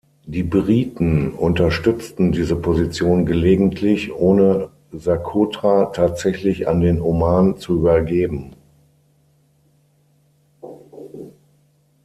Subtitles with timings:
[0.25, 8.55] Die Briten unterstützten diese Position gelegentlich, ohne Sokotra tatsächlich an den Oman zu übergeben.